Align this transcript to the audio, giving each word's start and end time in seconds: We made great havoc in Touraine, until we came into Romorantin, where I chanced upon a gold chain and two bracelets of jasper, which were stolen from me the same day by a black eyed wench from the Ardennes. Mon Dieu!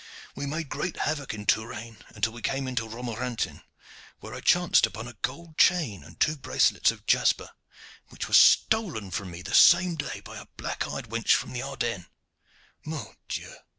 We 0.33 0.47
made 0.47 0.67
great 0.69 0.97
havoc 0.97 1.31
in 1.31 1.45
Touraine, 1.45 1.97
until 2.15 2.33
we 2.33 2.41
came 2.41 2.67
into 2.67 2.89
Romorantin, 2.89 3.61
where 4.19 4.33
I 4.33 4.41
chanced 4.41 4.87
upon 4.87 5.07
a 5.07 5.13
gold 5.21 5.59
chain 5.59 6.03
and 6.03 6.19
two 6.19 6.35
bracelets 6.37 6.89
of 6.89 7.05
jasper, 7.05 7.51
which 8.09 8.27
were 8.27 8.33
stolen 8.33 9.11
from 9.11 9.29
me 9.29 9.43
the 9.43 9.53
same 9.53 9.93
day 9.93 10.19
by 10.21 10.39
a 10.39 10.47
black 10.57 10.87
eyed 10.87 11.09
wench 11.09 11.33
from 11.35 11.53
the 11.53 11.61
Ardennes. 11.61 12.07
Mon 12.83 13.15
Dieu! 13.29 13.53